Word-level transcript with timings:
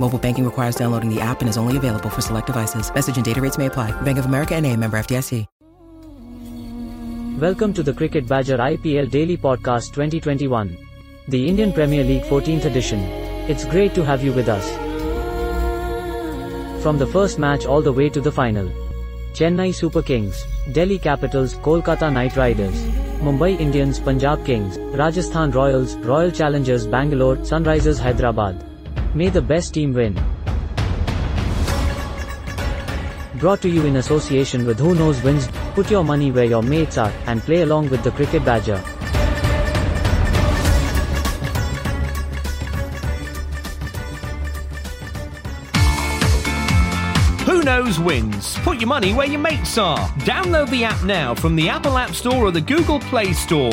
Mobile 0.00 0.18
banking 0.18 0.46
requires 0.46 0.76
downloading 0.76 1.14
the 1.14 1.20
app 1.20 1.42
and 1.42 1.50
is 1.50 1.58
only 1.58 1.76
available 1.76 2.08
for 2.08 2.22
select 2.22 2.46
devices. 2.46 2.90
Message 2.94 3.16
and 3.16 3.24
data 3.24 3.40
rates 3.40 3.58
may 3.58 3.66
apply. 3.66 3.92
Bank 4.00 4.16
of 4.16 4.24
America 4.24 4.54
and 4.54 4.64
a 4.64 4.74
member 4.74 4.98
FDIC. 4.98 5.46
Welcome 7.38 7.74
to 7.74 7.82
the 7.82 7.92
Cricket 7.92 8.26
Badger 8.26 8.56
IPL 8.56 9.10
Daily 9.10 9.36
Podcast 9.36 9.92
2021. 9.92 10.76
The 11.28 11.46
Indian 11.46 11.72
Premier 11.74 12.02
League 12.02 12.22
14th 12.22 12.64
edition. 12.64 13.00
It's 13.48 13.66
great 13.66 13.94
to 13.94 14.02
have 14.02 14.24
you 14.24 14.32
with 14.32 14.48
us. 14.48 14.70
From 16.82 16.96
the 16.96 17.06
first 17.06 17.38
match 17.38 17.66
all 17.66 17.82
the 17.82 17.92
way 17.92 18.08
to 18.08 18.22
the 18.22 18.32
final. 18.32 18.72
Chennai 19.34 19.74
Super 19.74 20.02
Kings, 20.02 20.46
Delhi 20.72 20.98
Capitals, 20.98 21.56
Kolkata 21.56 22.10
Knight 22.10 22.38
Riders, 22.38 22.82
Mumbai 23.20 23.60
Indians, 23.60 24.00
Punjab 24.00 24.46
Kings, 24.46 24.78
Rajasthan 24.78 25.50
Royals, 25.50 25.94
Royal 25.96 26.30
Challengers 26.30 26.86
Bangalore, 26.86 27.36
Sunrisers 27.36 28.00
Hyderabad. 28.00 28.69
May 29.12 29.28
the 29.28 29.42
best 29.42 29.74
team 29.74 29.92
win. 29.92 30.14
Brought 33.40 33.60
to 33.62 33.68
you 33.68 33.84
in 33.84 33.96
association 33.96 34.64
with 34.64 34.78
Who 34.78 34.94
Knows 34.94 35.20
Wins. 35.24 35.48
Put 35.74 35.90
your 35.90 36.04
money 36.04 36.30
where 36.30 36.44
your 36.44 36.62
mates 36.62 36.96
are 36.96 37.12
and 37.26 37.42
play 37.42 37.62
along 37.62 37.90
with 37.90 38.04
the 38.04 38.12
Cricket 38.12 38.44
Badger. 38.44 38.78
Who 47.46 47.64
knows 47.64 47.98
wins? 47.98 48.56
Put 48.58 48.78
your 48.78 48.88
money 48.88 49.12
where 49.12 49.26
your 49.26 49.40
mates 49.40 49.76
are. 49.76 50.06
Download 50.20 50.70
the 50.70 50.84
app 50.84 51.02
now 51.02 51.34
from 51.34 51.56
the 51.56 51.68
Apple 51.68 51.98
App 51.98 52.14
Store 52.14 52.44
or 52.44 52.50
the 52.52 52.60
Google 52.60 53.00
Play 53.00 53.32
Store. 53.32 53.72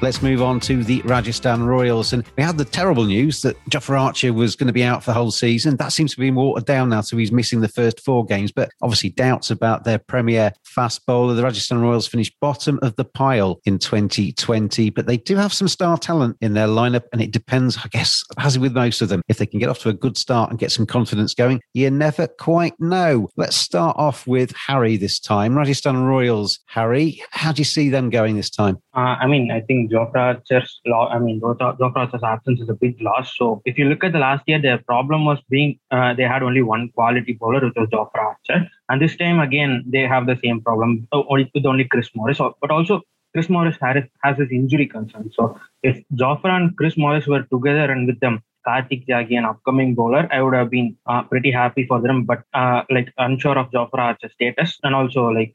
Let's 0.00 0.22
move 0.22 0.42
on 0.42 0.60
to 0.60 0.84
the 0.84 1.02
Rajasthan 1.02 1.64
Royals. 1.64 2.12
And 2.12 2.24
we 2.36 2.44
had 2.44 2.56
the 2.56 2.64
terrible 2.64 3.04
news 3.04 3.42
that 3.42 3.56
Jofra 3.64 4.00
Archer 4.00 4.32
was 4.32 4.54
going 4.54 4.68
to 4.68 4.72
be 4.72 4.84
out 4.84 5.02
for 5.02 5.10
the 5.10 5.14
whole 5.14 5.32
season. 5.32 5.76
That 5.76 5.92
seems 5.92 6.14
to 6.14 6.20
be 6.20 6.30
watered 6.30 6.66
down 6.66 6.90
now, 6.90 7.00
so 7.00 7.16
he's 7.16 7.32
missing 7.32 7.62
the 7.62 7.68
first 7.68 8.04
four 8.04 8.24
games. 8.24 8.52
But 8.52 8.70
obviously, 8.80 9.10
doubts 9.10 9.50
about 9.50 9.82
their 9.82 9.98
premier 9.98 10.52
fast 10.62 11.04
bowler. 11.04 11.34
The 11.34 11.42
Rajasthan 11.42 11.80
Royals 11.80 12.06
finished 12.06 12.38
bottom 12.40 12.78
of 12.80 12.94
the 12.94 13.04
pile 13.04 13.60
in 13.64 13.80
2020, 13.80 14.90
but 14.90 15.06
they 15.06 15.16
do 15.16 15.34
have 15.34 15.52
some 15.52 15.66
star 15.66 15.98
talent 15.98 16.36
in 16.40 16.54
their 16.54 16.68
lineup. 16.68 17.02
And 17.12 17.20
it 17.20 17.32
depends, 17.32 17.76
I 17.76 17.88
guess, 17.88 18.22
as 18.38 18.56
with 18.56 18.74
most 18.74 19.02
of 19.02 19.08
them, 19.08 19.22
if 19.26 19.38
they 19.38 19.46
can 19.46 19.58
get 19.58 19.68
off 19.68 19.80
to 19.80 19.88
a 19.88 19.94
good 19.94 20.16
start 20.16 20.50
and 20.50 20.60
get 20.60 20.70
some 20.70 20.86
confidence 20.86 21.34
going, 21.34 21.60
you 21.74 21.90
never 21.90 22.28
quite 22.28 22.78
know. 22.78 23.28
Let's 23.36 23.56
start 23.56 23.96
off 23.98 24.28
with 24.28 24.52
Hari 24.52 24.96
this 24.96 25.18
time. 25.18 25.58
Rajasthan 25.58 26.04
Royals. 26.04 26.60
Hari, 26.66 27.20
how 27.30 27.50
do 27.50 27.60
you 27.60 27.64
see 27.64 27.88
them 27.88 28.10
going 28.10 28.36
this 28.36 28.50
time? 28.50 28.78
Uh, 28.94 29.16
I 29.20 29.26
mean, 29.26 29.50
I 29.50 29.60
think 29.60 29.87
Jofra 29.88 30.36
Archer's 30.36 30.80
law. 30.86 31.08
I 31.08 31.18
mean, 31.18 31.40
Jofra 31.40 31.96
Archer's 31.96 32.22
absence 32.22 32.60
is 32.60 32.68
a 32.68 32.74
big 32.74 33.00
loss. 33.00 33.36
So 33.36 33.62
if 33.64 33.78
you 33.78 33.86
look 33.86 34.04
at 34.04 34.12
the 34.12 34.18
last 34.18 34.44
year, 34.46 34.60
their 34.60 34.78
problem 34.78 35.24
was 35.24 35.38
being 35.48 35.78
uh, 35.90 36.14
they 36.14 36.24
had 36.24 36.42
only 36.42 36.62
one 36.62 36.90
quality 36.94 37.34
bowler, 37.34 37.64
which 37.64 37.74
was 37.76 37.88
Jofra 37.88 38.22
Archer, 38.32 38.68
and 38.88 39.00
this 39.00 39.16
time 39.16 39.40
again 39.40 39.84
they 39.86 40.02
have 40.02 40.26
the 40.26 40.38
same 40.42 40.60
problem 40.60 41.06
uh, 41.12 41.22
with 41.30 41.66
only 41.66 41.84
Chris 41.84 42.10
Morris. 42.14 42.38
But 42.38 42.70
also 42.70 43.02
Chris 43.34 43.48
Morris 43.48 43.76
has 43.80 44.36
his 44.38 44.50
injury 44.50 44.86
concern. 44.86 45.30
So 45.34 45.60
if 45.82 46.02
Jofra 46.14 46.56
and 46.56 46.76
Chris 46.76 46.96
Morris 46.96 47.26
were 47.26 47.42
together 47.42 47.90
and 47.92 48.06
with 48.06 48.20
them 48.20 48.42
Kartik 48.68 49.06
Tyagi, 49.06 49.38
an 49.38 49.46
upcoming 49.46 49.94
bowler, 49.94 50.28
I 50.30 50.42
would 50.42 50.54
have 50.54 50.70
been 50.70 50.96
uh, 51.06 51.22
pretty 51.22 51.50
happy 51.50 51.86
for 51.86 52.00
them, 52.02 52.24
but 52.24 52.42
uh, 52.52 52.82
like 52.90 53.12
unsure 53.16 53.58
of 53.58 53.70
Jofra 53.70 54.00
Archer's 54.08 54.32
status. 54.32 54.78
And 54.82 54.94
also, 54.94 55.28
like, 55.28 55.54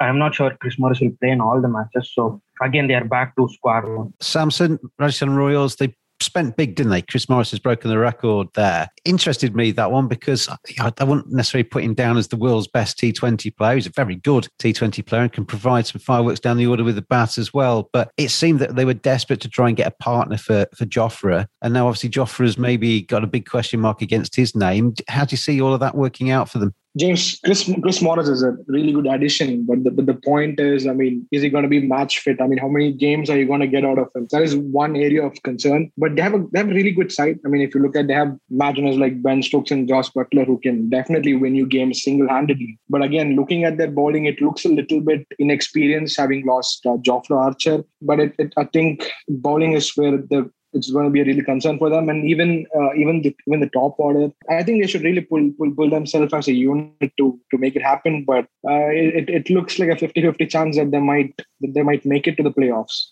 I'm 0.00 0.18
not 0.18 0.34
sure 0.34 0.56
Chris 0.60 0.78
Morris 0.78 1.00
will 1.00 1.16
play 1.20 1.30
in 1.30 1.40
all 1.40 1.60
the 1.60 1.68
matches. 1.68 2.10
So 2.12 2.42
again, 2.60 2.88
they 2.88 2.94
are 2.94 3.04
back 3.04 3.36
to 3.36 3.48
square 3.48 3.82
one. 3.96 4.12
Samson, 4.20 4.78
Rajasthan 4.98 5.36
Royals, 5.36 5.76
they 5.76 5.94
spent 6.22 6.56
big, 6.56 6.74
didn't 6.74 6.90
they? 6.90 7.02
Chris 7.02 7.28
Morris 7.28 7.50
has 7.50 7.60
broken 7.60 7.90
the 7.90 7.98
record 7.98 8.48
there. 8.54 8.88
Interested 9.04 9.54
me 9.54 9.70
that 9.72 9.90
one 9.90 10.08
because 10.08 10.48
I, 10.78 10.92
I 10.98 11.04
wouldn't 11.04 11.32
necessarily 11.32 11.68
put 11.68 11.84
him 11.84 11.94
down 11.94 12.16
as 12.16 12.28
the 12.28 12.36
world's 12.36 12.68
best 12.68 12.98
T20 12.98 13.56
player. 13.56 13.74
He's 13.74 13.86
a 13.86 13.90
very 13.90 14.16
good 14.16 14.48
T20 14.58 15.04
player 15.04 15.22
and 15.22 15.32
can 15.32 15.44
provide 15.44 15.86
some 15.86 16.00
fireworks 16.00 16.40
down 16.40 16.56
the 16.56 16.66
order 16.66 16.84
with 16.84 16.96
the 16.96 17.02
bat 17.02 17.38
as 17.38 17.52
well. 17.54 17.88
But 17.92 18.10
it 18.16 18.30
seemed 18.30 18.60
that 18.60 18.76
they 18.76 18.84
were 18.84 18.94
desperate 18.94 19.40
to 19.40 19.48
try 19.48 19.68
and 19.68 19.76
get 19.76 19.88
a 19.88 20.02
partner 20.02 20.36
for 20.36 20.66
for 20.76 20.86
Jofra, 20.86 21.46
and 21.62 21.74
now 21.74 21.86
obviously 21.86 22.10
Jofra's 22.10 22.58
maybe 22.58 23.02
got 23.02 23.24
a 23.24 23.28
big 23.28 23.48
question 23.48 23.80
mark 23.80 24.02
against 24.02 24.36
his 24.36 24.54
name. 24.54 24.94
How 25.08 25.24
do 25.24 25.32
you 25.32 25.38
see 25.38 25.60
all 25.60 25.74
of 25.74 25.80
that 25.80 25.94
working 25.94 26.30
out 26.30 26.48
for 26.48 26.58
them? 26.58 26.74
James 26.96 27.38
Chris 27.44 27.70
Chris 27.82 28.02
Morris 28.02 28.28
is 28.28 28.42
a 28.42 28.56
really 28.66 28.92
good 28.92 29.06
addition, 29.06 29.64
but 29.64 29.84
the, 29.84 29.92
but 29.92 30.06
the 30.06 30.14
point 30.14 30.58
is, 30.58 30.88
I 30.88 30.92
mean, 30.92 31.26
is 31.30 31.42
he 31.42 31.48
going 31.48 31.62
to 31.62 31.68
be 31.68 31.86
match 31.86 32.18
fit? 32.18 32.40
I 32.40 32.48
mean, 32.48 32.58
how 32.58 32.68
many 32.68 32.92
games 32.92 33.30
are 33.30 33.38
you 33.38 33.46
going 33.46 33.60
to 33.60 33.68
get 33.68 33.84
out 33.84 33.98
of 33.98 34.08
him? 34.14 34.26
That 34.32 34.42
is 34.42 34.56
one 34.56 34.96
area 34.96 35.24
of 35.24 35.40
concern. 35.44 35.92
But 35.96 36.16
they 36.16 36.22
have 36.22 36.34
a 36.34 36.44
they 36.50 36.58
have 36.58 36.68
a 36.68 36.74
really 36.74 36.90
good 36.90 37.12
side. 37.12 37.38
I 37.44 37.48
mean, 37.48 37.62
if 37.62 37.74
you 37.74 37.80
look 37.80 37.94
at 37.94 38.08
they 38.08 38.14
have 38.14 38.36
marginals 38.50 38.98
like 38.98 39.22
Ben 39.22 39.40
Stokes 39.42 39.70
and 39.70 39.86
Jos 39.88 40.10
Buttler 40.10 40.44
who 40.44 40.58
can 40.58 40.88
definitely 40.88 41.34
win 41.34 41.54
you 41.54 41.66
games 41.66 42.02
single 42.02 42.28
handedly. 42.28 42.76
But 42.88 43.02
again, 43.02 43.36
looking 43.36 43.62
at 43.64 43.78
their 43.78 43.90
bowling, 43.90 44.26
it 44.26 44.40
looks 44.40 44.64
a 44.64 44.68
little 44.68 45.00
bit 45.00 45.26
inexperienced, 45.38 46.18
having 46.18 46.44
lost 46.44 46.84
uh, 46.86 46.96
Jofra 46.96 47.36
Archer. 47.36 47.84
But 48.02 48.18
it, 48.18 48.34
it, 48.38 48.52
I 48.56 48.64
think 48.64 49.08
bowling 49.28 49.72
is 49.74 49.96
where 49.96 50.16
the 50.16 50.50
it's 50.72 50.90
going 50.90 51.04
to 51.04 51.10
be 51.10 51.20
a 51.20 51.24
really 51.24 51.42
concern 51.42 51.78
for 51.78 51.90
them. 51.90 52.08
And 52.08 52.28
even 52.28 52.66
uh, 52.74 52.94
even 52.94 53.22
the 53.22 53.34
even 53.46 53.60
the 53.60 53.68
top 53.68 53.96
order, 53.98 54.30
I 54.48 54.62
think 54.62 54.80
they 54.80 54.86
should 54.86 55.02
really 55.02 55.20
pull 55.20 55.50
pull, 55.58 55.72
pull 55.74 55.90
themselves 55.90 56.32
as 56.32 56.48
a 56.48 56.52
unit 56.52 57.12
to 57.18 57.38
to 57.50 57.58
make 57.58 57.76
it 57.76 57.82
happen. 57.82 58.24
But 58.24 58.44
uh, 58.68 58.90
it 58.90 59.28
it 59.28 59.50
looks 59.50 59.78
like 59.78 59.90
a 59.90 59.96
50-50 59.96 60.48
chance 60.48 60.76
that 60.76 60.90
they 60.90 61.00
might 61.00 61.34
that 61.60 61.74
they 61.74 61.82
might 61.82 62.04
make 62.04 62.26
it 62.26 62.36
to 62.36 62.42
the 62.42 62.52
playoffs. 62.52 63.10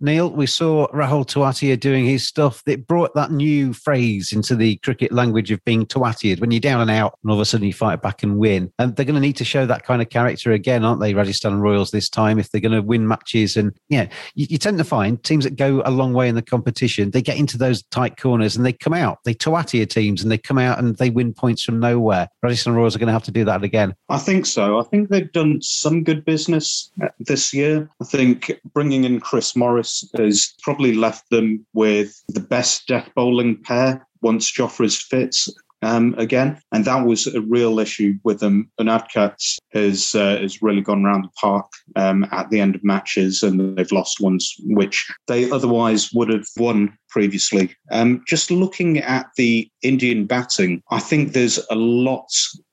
Neil, 0.00 0.30
we 0.30 0.46
saw 0.46 0.88
Rahul 0.88 1.24
Tewatia 1.24 1.78
doing 1.78 2.04
his 2.04 2.26
stuff 2.26 2.62
that 2.64 2.86
brought 2.86 3.14
that 3.14 3.30
new 3.30 3.72
phrase 3.72 4.32
into 4.32 4.56
the 4.56 4.76
cricket 4.78 5.12
language 5.12 5.50
of 5.50 5.64
being 5.64 5.86
Tewatia'd. 5.86 6.40
When 6.40 6.50
you're 6.50 6.60
down 6.60 6.80
and 6.80 6.90
out, 6.90 7.18
and 7.22 7.30
all 7.30 7.36
of 7.36 7.40
a 7.40 7.44
sudden 7.44 7.66
you 7.66 7.72
fight 7.72 8.02
back 8.02 8.22
and 8.22 8.36
win. 8.38 8.72
And 8.78 8.96
they're 8.96 9.04
going 9.04 9.14
to 9.14 9.20
need 9.20 9.36
to 9.36 9.44
show 9.44 9.66
that 9.66 9.84
kind 9.84 10.02
of 10.02 10.08
character 10.08 10.52
again, 10.52 10.84
aren't 10.84 11.00
they, 11.00 11.14
Rajasthan 11.14 11.60
Royals 11.60 11.92
this 11.92 12.08
time, 12.08 12.38
if 12.38 12.50
they're 12.50 12.60
going 12.60 12.72
to 12.72 12.82
win 12.82 13.06
matches. 13.06 13.56
And 13.56 13.72
yeah, 13.88 14.08
you, 14.34 14.46
you, 14.50 14.58
tend 14.58 14.78
to 14.78 14.84
find 14.84 15.22
teams 15.22 15.44
that 15.44 15.56
go 15.56 15.82
a 15.84 15.90
long 15.90 16.12
way 16.12 16.28
in 16.28 16.34
the 16.34 16.42
competition, 16.42 17.10
they 17.10 17.22
get 17.22 17.38
into 17.38 17.56
those 17.56 17.82
tight 17.84 18.16
corners 18.16 18.56
and 18.56 18.66
they 18.66 18.72
come 18.72 18.94
out. 18.94 19.18
They 19.24 19.34
Tewatia 19.34 19.88
teams 19.88 20.22
and 20.22 20.32
they 20.32 20.38
come 20.38 20.58
out 20.58 20.78
and 20.78 20.96
they 20.96 21.10
win 21.10 21.32
points 21.34 21.62
from 21.62 21.78
nowhere. 21.78 22.28
Rajasthan 22.42 22.74
Royals 22.74 22.96
are 22.96 22.98
going 22.98 23.08
to 23.08 23.12
have 23.12 23.24
to 23.24 23.30
do 23.30 23.44
that 23.44 23.62
again. 23.62 23.94
I 24.08 24.18
think 24.18 24.46
so. 24.46 24.78
I 24.78 24.82
think 24.82 25.08
they've 25.08 25.30
done 25.30 25.62
some 25.62 26.02
good 26.02 26.24
business 26.24 26.90
uh, 27.02 27.08
this 27.20 27.54
year. 27.54 27.88
I 28.00 28.04
think 28.04 28.60
bringing 28.72 29.04
in 29.04 29.20
Chris 29.20 29.54
Morris 29.54 29.83
has 30.16 30.54
probably 30.62 30.94
left 30.94 31.28
them 31.30 31.66
with 31.72 32.22
the 32.28 32.40
best 32.40 32.86
death 32.86 33.08
bowling 33.14 33.62
pair 33.62 34.06
once 34.22 34.50
Jofra's 34.52 35.00
fit. 35.00 35.36
um, 35.84 36.14
again, 36.16 36.60
and 36.72 36.84
that 36.84 37.06
was 37.06 37.26
a 37.26 37.40
real 37.42 37.78
issue 37.78 38.14
with 38.24 38.40
them. 38.40 38.70
Unadkat 38.80 39.36
has 39.72 40.14
uh, 40.14 40.38
has 40.38 40.62
really 40.62 40.80
gone 40.80 41.04
around 41.04 41.24
the 41.24 41.30
park 41.40 41.70
um, 41.96 42.26
at 42.32 42.50
the 42.50 42.60
end 42.60 42.74
of 42.74 42.82
matches, 42.82 43.42
and 43.42 43.76
they've 43.76 43.92
lost 43.92 44.20
ones 44.20 44.54
which 44.64 45.06
they 45.28 45.50
otherwise 45.50 46.10
would 46.12 46.30
have 46.30 46.46
won 46.56 46.96
previously. 47.10 47.74
Um, 47.90 48.22
just 48.26 48.50
looking 48.50 48.98
at 48.98 49.26
the 49.36 49.68
Indian 49.82 50.26
batting, 50.26 50.82
I 50.90 51.00
think 51.00 51.32
there's 51.32 51.58
a 51.70 51.76
lot 51.76 52.30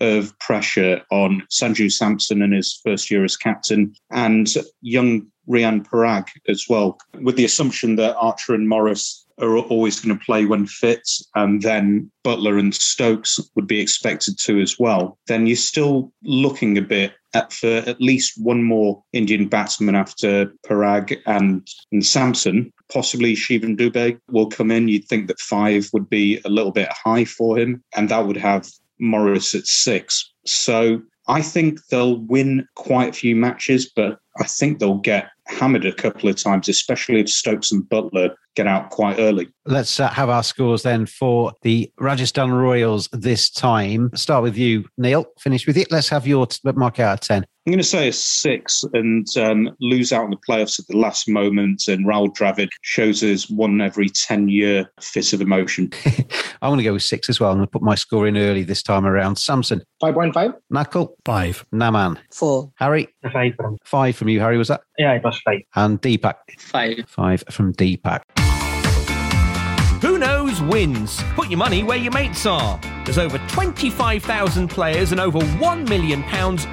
of 0.00 0.36
pressure 0.40 1.00
on 1.10 1.42
Sanju 1.50 1.92
Samson 1.92 2.42
in 2.42 2.52
his 2.52 2.80
first 2.84 3.10
year 3.10 3.24
as 3.24 3.36
captain 3.36 3.94
and 4.10 4.48
young 4.80 5.26
Riyan 5.48 5.86
Parag 5.86 6.28
as 6.48 6.66
well, 6.68 6.98
with 7.20 7.36
the 7.36 7.44
assumption 7.44 7.96
that 7.96 8.16
Archer 8.16 8.54
and 8.54 8.68
Morris 8.68 9.26
are 9.40 9.56
always 9.56 9.98
going 10.00 10.16
to 10.16 10.24
play 10.24 10.44
when 10.44 10.66
fit, 10.66 11.08
and 11.34 11.62
then 11.62 12.10
Buttler 12.24 12.58
and 12.58 12.74
Stokes 12.74 13.40
would 13.54 13.66
be 13.66 13.80
expected 13.80 14.38
to 14.40 14.60
as 14.60 14.78
well, 14.78 15.18
then 15.26 15.46
you're 15.46 15.56
still 15.56 16.12
looking 16.22 16.78
a 16.78 16.82
bit 16.82 17.12
at 17.34 17.52
for 17.52 17.66
at 17.86 18.00
least 18.00 18.34
one 18.36 18.62
more 18.62 19.02
Indian 19.12 19.48
batsman 19.48 19.94
after 19.94 20.52
Parag 20.66 21.18
and, 21.26 21.66
and 21.90 22.04
Samson. 22.04 22.72
Possibly 22.92 23.34
Shivam 23.34 23.76
Dube 23.76 24.20
will 24.30 24.48
come 24.48 24.70
in. 24.70 24.88
You'd 24.88 25.08
think 25.08 25.28
that 25.28 25.40
five 25.40 25.88
would 25.92 26.10
be 26.10 26.40
a 26.44 26.50
little 26.50 26.72
bit 26.72 26.90
high 26.92 27.24
for 27.24 27.58
him, 27.58 27.82
and 27.96 28.08
that 28.10 28.26
would 28.26 28.36
have 28.36 28.68
Morris 29.00 29.54
at 29.54 29.66
six. 29.66 30.30
So 30.44 31.00
I 31.26 31.40
think 31.40 31.80
they'll 31.86 32.18
win 32.18 32.66
quite 32.76 33.10
a 33.10 33.12
few 33.12 33.34
matches, 33.34 33.90
but 33.94 34.18
I 34.38 34.44
think 34.44 34.78
they'll 34.78 34.98
get 34.98 35.30
hammered 35.58 35.84
a 35.86 35.92
couple 35.92 36.28
of 36.28 36.36
times, 36.36 36.68
especially 36.68 37.20
if 37.20 37.28
Stokes 37.28 37.72
and 37.72 37.82
Buttler 37.84 38.34
get 38.54 38.66
out 38.66 38.90
quite 38.90 39.18
early. 39.18 39.48
Let's 39.64 39.98
uh, 39.98 40.08
have 40.10 40.28
our 40.28 40.42
scores 40.42 40.82
then 40.82 41.06
for 41.06 41.52
the 41.62 41.90
Rajasthan 41.98 42.52
Royals 42.52 43.08
this 43.12 43.48
time. 43.50 44.10
Start 44.14 44.42
with 44.42 44.58
you, 44.58 44.84
Neil. 44.98 45.24
Finish 45.38 45.66
with 45.66 45.76
it. 45.78 45.90
Let's 45.90 46.08
have 46.10 46.26
your 46.26 46.46
t- 46.46 46.58
mark 46.74 47.00
out 47.00 47.14
of 47.14 47.20
10. 47.20 47.46
I'm 47.64 47.70
going 47.70 47.78
to 47.78 47.84
say 47.84 48.08
a 48.08 48.12
six 48.12 48.84
and 48.92 49.24
um, 49.38 49.70
lose 49.80 50.12
out 50.12 50.24
in 50.24 50.30
the 50.30 50.36
playoffs 50.36 50.80
at 50.80 50.86
the 50.88 50.96
last 50.96 51.28
moment. 51.28 51.84
And 51.86 52.04
Rahul 52.04 52.34
Dravid 52.34 52.68
shows 52.82 53.22
us 53.22 53.48
one 53.48 53.80
every 53.80 54.08
10 54.08 54.48
year 54.48 54.90
fit 55.00 55.32
of 55.32 55.40
emotion. 55.40 55.90
I'm 56.60 56.70
going 56.70 56.78
to 56.78 56.84
go 56.84 56.92
with 56.92 57.04
six 57.04 57.28
as 57.30 57.38
well. 57.38 57.52
I'm 57.52 57.58
going 57.58 57.68
to 57.68 57.70
put 57.70 57.82
my 57.82 57.94
score 57.94 58.26
in 58.26 58.36
early 58.36 58.64
this 58.64 58.82
time 58.82 59.06
around. 59.06 59.36
Samson. 59.36 59.80
5.5. 60.02 60.54
Nakul. 60.72 61.10
Five. 61.24 61.64
Naman. 61.72 62.18
Four. 62.32 62.72
Hari. 62.80 63.08
Five 63.32 63.54
from 63.56 63.78
Five 63.84 64.16
from 64.16 64.28
you, 64.28 64.40
Hari, 64.40 64.58
was 64.58 64.68
that? 64.68 64.82
yeah, 64.98 65.12
it 65.12 65.22
was 65.24 65.40
five. 65.44 65.60
And 65.74 66.00
Deepak. 66.00 66.34
Five. 66.58 67.04
Five 67.06 67.44
from 67.50 67.74
Deepak. 67.74 68.22
Who 70.02 70.18
knows 70.18 70.60
wins? 70.62 71.22
Put 71.36 71.48
your 71.48 71.58
money 71.58 71.84
where 71.84 71.96
your 71.96 72.12
mates 72.12 72.44
are. 72.44 72.80
There's 73.04 73.18
over 73.18 73.38
25,000 73.46 74.68
players 74.68 75.12
and 75.12 75.20
over 75.20 75.38
£1 75.38 75.88
million 75.88 76.24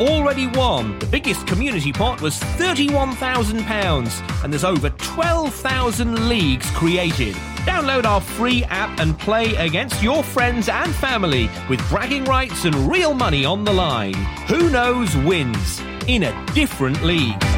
already 0.00 0.46
won. 0.46 0.98
The 0.98 1.06
biggest 1.06 1.46
community 1.46 1.92
pot 1.92 2.22
was 2.22 2.38
£31,000 2.38 4.44
and 4.44 4.52
there's 4.52 4.64
over 4.64 4.88
12,000 4.88 6.28
leagues 6.30 6.70
created. 6.70 7.34
Download 7.66 8.06
our 8.06 8.22
free 8.22 8.64
app 8.64 8.98
and 8.98 9.18
play 9.18 9.54
against 9.56 10.02
your 10.02 10.22
friends 10.22 10.70
and 10.70 10.94
family 10.94 11.50
with 11.68 11.86
bragging 11.90 12.24
rights 12.24 12.64
and 12.64 12.74
real 12.90 13.12
money 13.12 13.44
on 13.44 13.64
the 13.64 13.74
line. 13.74 14.14
Who 14.48 14.70
knows 14.70 15.14
wins 15.18 15.82
in 16.06 16.22
a 16.22 16.46
different 16.54 17.04
league. 17.04 17.57